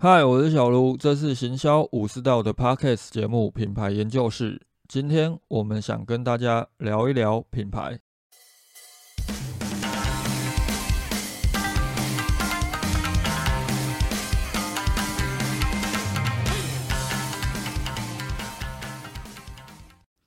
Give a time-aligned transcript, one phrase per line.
[0.00, 4.54] 嗨，我是小卢，这是行销武士道的 Podcast 节目《品牌研究室》。
[4.86, 7.98] 今天我们想跟大家聊一聊品牌。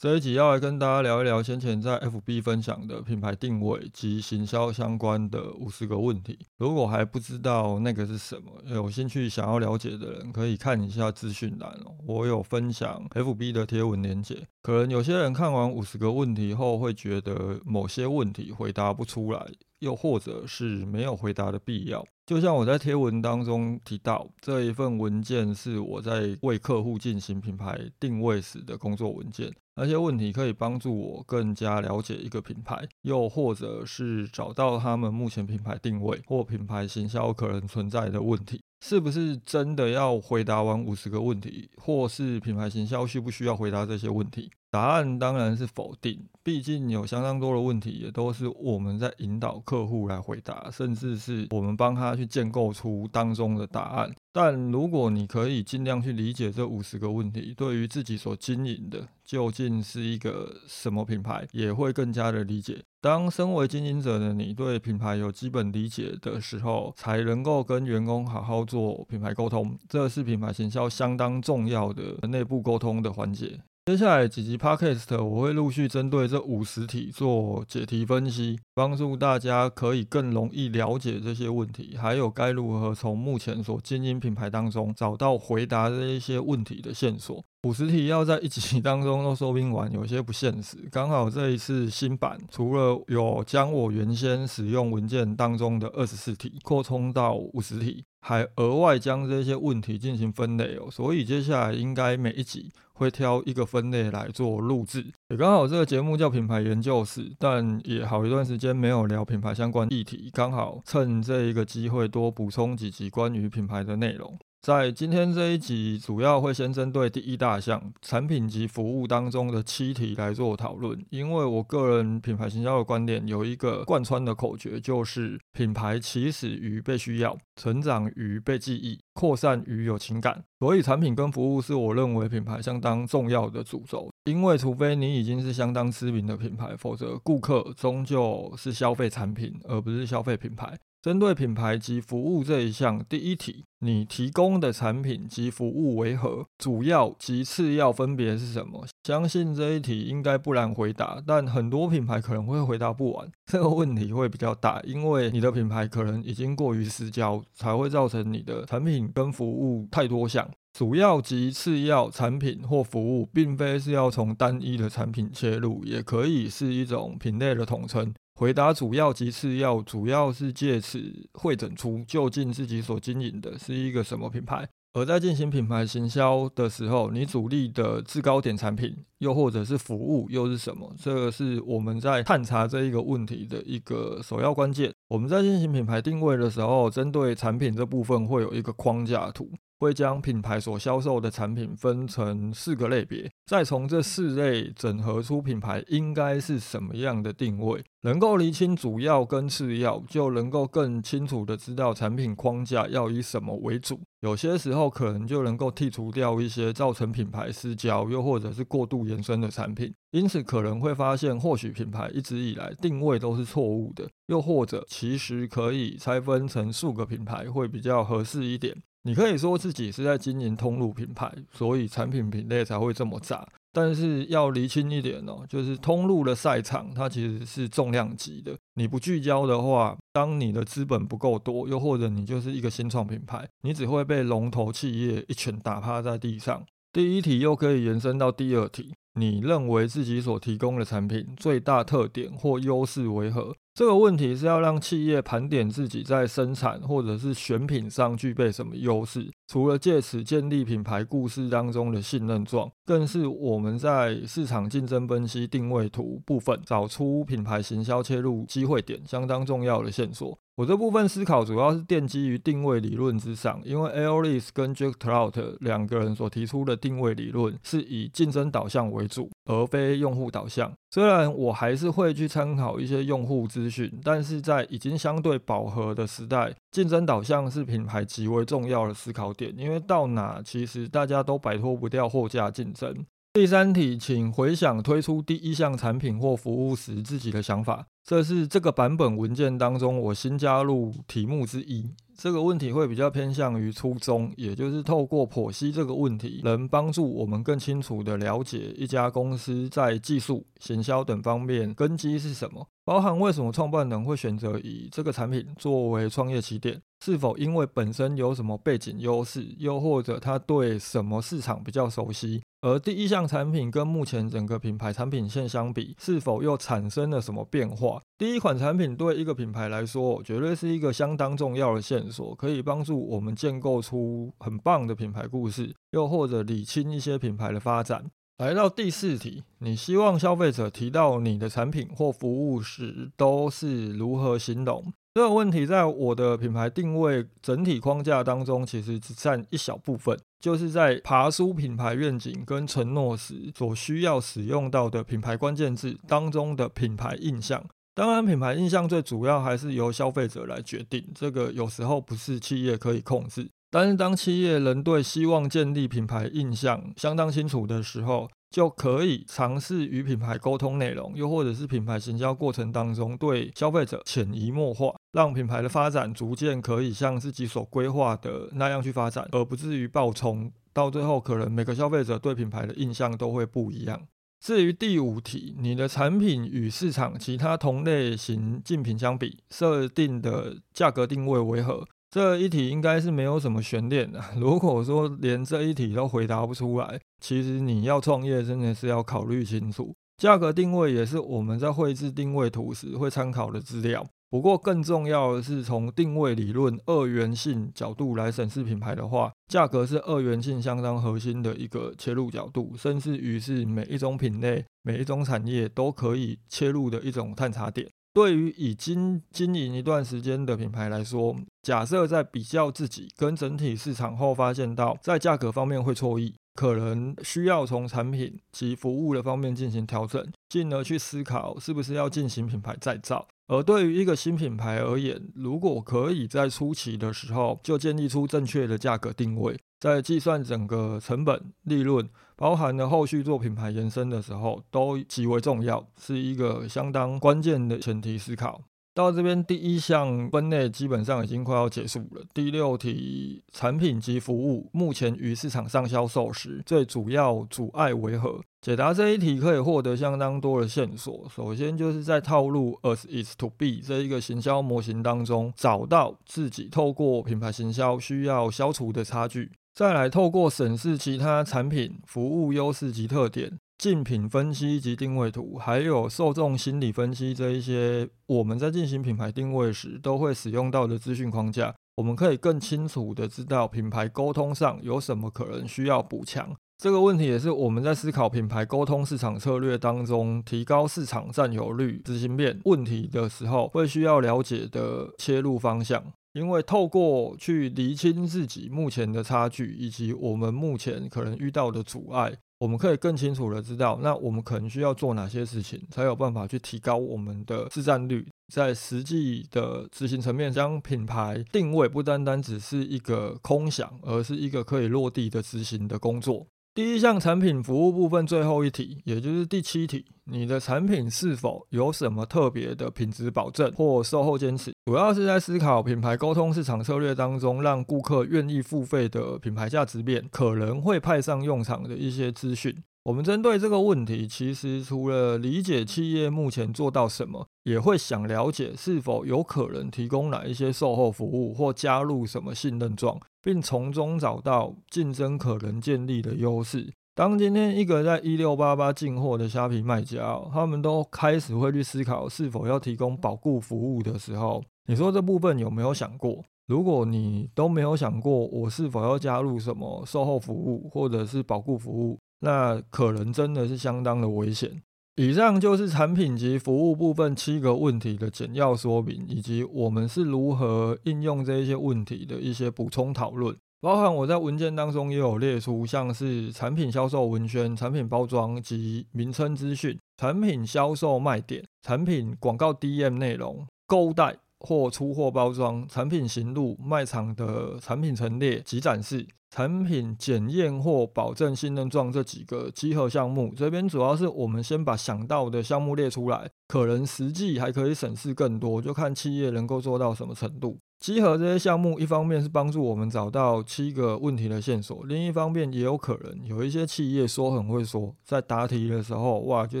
[0.00, 6.38] 这一集要来跟大家聊一聊先前在 FB 分享的品牌定位及行销相关的五十个问题。
[6.56, 11.96] 如果还不知道那个是什么，有兴趣想要了解的人，可以看一下资讯栏哦。
[12.06, 14.46] 我有分享 FB 的贴文连接。
[14.62, 19.44] 可能有些人看完五十个问题后，会觉得某些问题回答不出来，
[19.80, 22.04] 又或者是没有回答的必要。
[22.26, 38.60] 就像我在贴文当中提到，这一份文件是我在为客户进行品牌定位时的工作文件，那些问题可以帮助我更加了解一个品牌，又或者是找到他们目前品牌定位或品牌行销可能存在的问题。
[38.80, 44.50] 是不是真的要回答完五十个问题，或是品牌行销需不需要回答这些问题？
[44.70, 54.14] 答案当然是否定，毕竟有相当多的问题也都是我们在引导客户来回答，甚至是我们帮他去建构出当中的答案。
[54.32, 62.84] 但如果你可以尽量去理解这五十个问题，对于自己所经营的究竟是一个什么品牌，也会更加的理解。
[63.00, 73.58] 当身为经营者的你对品牌有基本理解的时候，才能够跟员工好好做品牌沟通，这是品牌行销相当重要的内部沟通的环节。
[73.88, 87.42] 接下来几集 Podcast，我会陆续针对这五十题做解题分析，帮助大家可以更容易了解这些问题，还有该如何从目前所经营品牌当中找到回答这一些问题的线索。
[87.66, 90.76] 五十题要在一集当中都说明完，有些不现实。
[90.92, 98.04] 刚好这一次新版，除了有将我原先使用文件当中的二十四题扩充到五十题。
[98.20, 105.06] 还额外将这些问题进行分类哦，所以接下来应该每一集会挑一个分类来做录制。
[105.28, 114.38] 也刚好这个节目叫品牌研究室，但也好一段时间没有聊品牌相关议题，刚好趁这一个机会多补充几集关于品牌的内容。
[114.60, 121.02] 在今天这一集，主要会先针对第一大项产品及服务当中的七题来做讨论。
[121.10, 130.44] 因为我个人品牌行销的观点有一个贯穿的口诀，就是品牌起始于被需要，成长于被记忆，扩散于有情感。
[130.58, 134.10] 所以产品跟服务是我认为品牌相当重要的主轴。
[134.24, 140.76] 因为除非你已经是相当知名的品牌，否则顾客终究是消费产品而不是消费品牌。
[141.00, 146.44] 针对品牌及服务这一项，第一题，你提供的产品及服务为何？
[146.58, 148.84] 主要及次要分别是什么？
[149.04, 160.50] 相信这一题应该不难回答，但很多品牌可能会回答不完，这个问题会比较大，因为你的品牌可能已经过于失焦，才会造成你的产品跟服务太多项。
[160.76, 168.12] 主要及次要产品或服务，并非是要从单一的产品切入，也可以是一种品类的统称。
[168.38, 174.68] 回答主要及次要，主要是借此会诊出究竟自己所经营的是一个什么品牌。
[174.92, 180.94] 而在进行品牌行销的时候，你主力的制高点产品，又或者是服务，又是什么？
[180.96, 184.92] 这个是我们在探查这一个问题的一个首要关键。
[185.08, 189.50] 我们在进行品牌定位的时候，针对产品这部分会有一个框架图。
[189.78, 204.00] 会将品牌所销售的产品分成四个类别，再从这四类整合出品牌应该是什么样的定位，能够厘清主要跟次要，就能够更清楚的知道产品框架要以什么为主。
[204.20, 209.94] 有些时候可能就能够剔除掉一些造成品牌失焦，又或者是过度延伸的产品。
[210.10, 218.74] 因此可能会发现，或许品牌一直以来定位都是错误的，又或者其实可以拆分成数个品牌会比较合适一点。
[219.08, 223.48] 你可以说自己是在经营通路品牌，所以产品品类才会这么炸。
[223.72, 228.54] 但是要厘清一点哦，就是通路的赛场它其实是重量级的。
[228.74, 236.62] 你不聚焦的话，当你的资本不够多，又或者你就是一个新创品牌，你只会被龙头企业一拳打趴在地上。
[236.90, 238.94] 第一题又可以延伸到第二题。
[239.14, 243.54] 你认为自己所提供的产品最大特点或优势为何？
[243.74, 249.28] 这个问题是要让企业盘点自己在生产或者是选品上具备什么优势。
[249.48, 260.38] 除了借此建立品牌故事当中的信任状，更是我们在市场竞争分析定位图部分找出品牌行销切入机会点相当重要的线索。
[260.58, 270.72] 我这部分思考主要是奠基于定位理论之上，因为 Aolis 跟 Jack Trout 两个人所提出的定位理论是以竞争导向为主，而非用户导向。
[270.90, 283.06] 虽然我还是会去参考一些用户资讯，但是在已经相对饱和的时代，竞争导向是品牌极为重要的思考点，因为到哪其实大家都摆脱不掉货架竞争。
[283.32, 287.86] 第三题，请回想推出第一项产品或服务时自己的想法。
[288.08, 291.84] 这是这个版本文件当中我新加入题目之一。
[292.16, 312.42] 这个问题会比较偏向于初衷，也就是透过剖析这个问题，能帮助我们更清楚地了解一家公司在技术、行销等方面根基是什么，包含为什么创办人会选择以这个产品作为创业起点，是否因为本身有什么背景优势，又或者他对什么市场比较熟悉。
[312.60, 318.02] 而第一项产品跟目前整个品牌产品线相比，是否又产生了什么变化？
[318.18, 328.10] 第一款产品对一个品牌来说，绝对是一个相当重要的线索，可以帮助我们建构出很棒的品牌故事，又或者理清一些品牌的发展。
[328.38, 334.92] 来到第四题，你希望消费者提到你的产品或服务时，都是如何形容？
[335.14, 347.64] 这个问题在我的品牌定位整体框架当中，其实只占一小部分，就是在爬书品牌愿景跟承诺时所需要使用到的品牌关键字当中的品牌印象。
[347.96, 353.48] 当然，品牌印象最主要还是由消费者来决定，这个有时候不是企业可以控制。
[353.72, 370.50] 但是，当企业人对希望建立品牌印象相当清楚的时候，就可以尝试与品牌沟通内容，又或者是品牌行销过程当中对消费者潜移默化，让品牌的发展逐渐可以像自己所规划的那样去发展，而不至于爆冲。
[370.72, 374.00] 到最后，可能每个消费者对品牌的印象都会不一样。
[374.40, 381.88] 至于第五题，你的产品与市场其他同类型竞品相比，设定的价格定位为何？
[382.18, 384.20] 这一题应该是没有什么悬念的。
[384.36, 389.94] 如果说连这一题都回答不出来，其实你要创业真的是要考虑清楚。
[390.16, 394.04] 价格定位也是我们在绘制定位图时会参考的资料。
[394.30, 407.88] 不过更重要的是，从定位理论二元性角度来审视品牌的话，价格是二元性相当核心的一个切入角度，甚至于是每一种品类、每一种产业都可以切入的一种探查点。
[408.12, 423.28] 对于已经经营一段时间的品牌来说，假设在比较自己跟整体市场后，发现到在价格方面会错意，可能需要从产品及服务的方面进行调整，进而去思考是不是要进行品牌再造。
[423.48, 429.58] 而对于一个新品牌而言，如果可以在初期的时候就建立出正确的价格定位。
[429.80, 438.60] 在计算整个成本、利润，包含了后续做品牌延伸的时候，都极为重要，是一个相当关键的前提思考。
[438.98, 442.24] 到这边第一项分类基本上已经快要结束了。
[442.34, 448.40] 第六题，产品及服务目前于市场上销售时，最主要阻碍为何？
[448.60, 451.30] 解答这一题可以获得相当多的线索。
[451.32, 459.52] 首先就是在套路 as is to be 这一个行销模型当中，找到自己透过品牌行销需要消除的差距。
[459.72, 476.56] 再来透过审视其他产品、服务优势及特点、竞品分析及定位图，还有受众心理分析这一些，我们在进行品牌定位时都会使用到的资讯框架，我们可以更清楚的知道品牌沟通上有什么可能需要补强。
[476.76, 486.02] 这个问题也是我们在思考品牌沟通市场策略当中，提高市场占有率、执行面问题的时候，会需要了解的切入方向。
[486.32, 498.26] 因为透过去厘清自己目前的差距，以及我们目前可能遇到的阻碍，我们可以更清楚的知道，那我们可能需要做哪些事情，才有办法去提高我们的市占率。
[498.52, 506.46] 在实际的执行层面，将品牌定位不单单只是一个空想，而是一个可以落地的执行的工作。
[506.78, 514.72] 第一项产品服务部分最后一题，也就是第七题，你的产品是否有什么特别的品质保证或售后坚持？
[514.84, 522.72] 主要是在思考品牌沟通市场策略当中，让顾客愿意付费的品牌价值面可能会派上用场的一些资讯。
[523.04, 536.92] 我们针对这个问题，其实除了理解企业目前做到什么，也会想了解是否有可能提供哪一些售后服务，或加入什么信任状，并从中找到竞争可能建立的优势。
[537.14, 546.44] 当今天一个在一六八八进货的虾皮卖家，他们都开始会去思考是否要提供保固服务的时候，你说这部分有没有想过？
[546.66, 552.18] 如果你都没有想过，我是否要加入什么售后服务或者是保固服务？
[552.40, 554.82] 那可能真的是相当的危险。
[555.16, 563.56] 以上就是产品及服务部分七个问题的简要说明，以及我们是如何应用这一些问题的一些补充讨论。
[563.80, 574.36] 包含我在文件当中也有列出，像是产品销售文宣、产品包装及名称资讯、产品销售卖点、产品广告 DM 内容、购物袋。
[574.60, 590.78] 或出货包装、产品行路、卖场的产品陈列及展示、产品检验或保证信任状这几个集合项目，这边主要是我们先把想到的项目列出来，可能实际还可以审视更多，就看企业能够做到什么程度。
[590.98, 599.80] 集合这些项目，一方面是帮助我们找到七个问题的线索，另一方面也有可能有一些企业说很会说，在答题的时候，哇，就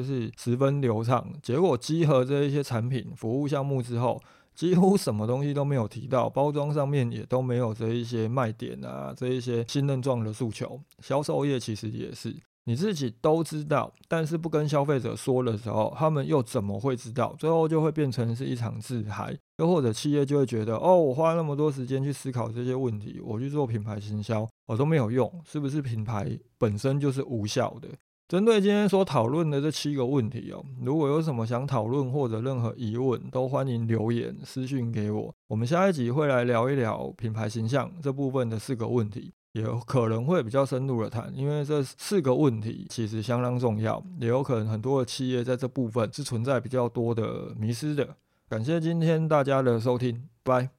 [0.00, 4.22] 是十分流畅，结果集合这一些产品服务项目之后。
[4.58, 10.80] 几乎什么东西都没有提到，包装上面也都没有这一些卖点啊，这一些信任状的诉求。
[10.98, 17.36] 销售业其实也是，你自己都知道，但是不跟消费者说的时候，他们又怎么会知道？
[17.38, 27.88] 最后就会变成是一场自嗨，又或者企业就会觉得，哦，我花那么多时间去思考这些问题，我去做品牌行销，我都没有用，是不是品牌本身就是无效的？
[28.28, 35.34] 针对今天所讨论的这七个问题哦，如果有什么想讨论或者任何疑问，都欢迎留言私讯给我。
[35.46, 48.06] 我们下一集会来聊一聊品牌形象这部分的四个问题，也有可能会比较深入的谈，因为这四个问题其实相当重要，也有可能很多的企业在这部分是存在比较多的迷失的。
[48.46, 50.77] 感谢今天大家的收听，拜。